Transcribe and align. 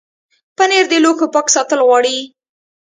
پنېر 0.57 0.85
د 0.91 0.93
لوښو 1.03 1.27
پاک 1.33 1.47
ساتل 1.55 1.79
غواړي. 1.87 2.17